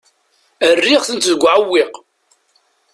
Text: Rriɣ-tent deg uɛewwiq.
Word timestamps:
Rriɣ-tent 0.77 1.27
deg 1.31 1.41
uɛewwiq. 1.45 1.93